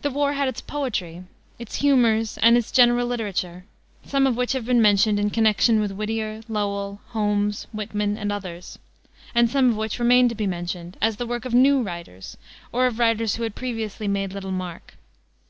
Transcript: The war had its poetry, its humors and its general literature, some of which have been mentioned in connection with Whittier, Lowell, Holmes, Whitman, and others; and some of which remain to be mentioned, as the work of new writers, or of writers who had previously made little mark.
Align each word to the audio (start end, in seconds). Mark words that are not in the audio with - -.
The 0.00 0.10
war 0.10 0.32
had 0.32 0.48
its 0.48 0.62
poetry, 0.62 1.24
its 1.58 1.74
humors 1.82 2.38
and 2.38 2.56
its 2.56 2.72
general 2.72 3.06
literature, 3.06 3.66
some 4.02 4.26
of 4.26 4.34
which 4.34 4.52
have 4.52 4.64
been 4.64 4.80
mentioned 4.80 5.20
in 5.20 5.28
connection 5.28 5.78
with 5.78 5.90
Whittier, 5.92 6.40
Lowell, 6.48 7.02
Holmes, 7.08 7.66
Whitman, 7.70 8.16
and 8.16 8.32
others; 8.32 8.78
and 9.34 9.50
some 9.50 9.68
of 9.68 9.76
which 9.76 9.98
remain 9.98 10.30
to 10.30 10.34
be 10.34 10.46
mentioned, 10.46 10.96
as 11.02 11.16
the 11.16 11.26
work 11.26 11.44
of 11.44 11.52
new 11.52 11.82
writers, 11.82 12.38
or 12.72 12.86
of 12.86 12.98
writers 12.98 13.36
who 13.36 13.42
had 13.42 13.54
previously 13.54 14.08
made 14.08 14.32
little 14.32 14.52
mark. 14.52 14.94